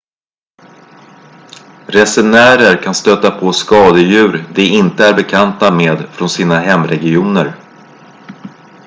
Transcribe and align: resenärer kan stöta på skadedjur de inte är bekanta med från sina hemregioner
resenärer 1.87 2.83
kan 2.83 2.95
stöta 2.95 3.31
på 3.39 3.53
skadedjur 3.53 4.45
de 4.55 4.61
inte 4.65 5.05
är 5.07 5.13
bekanta 5.13 5.71
med 5.71 6.07
från 6.09 6.29
sina 6.29 6.59
hemregioner 6.59 7.55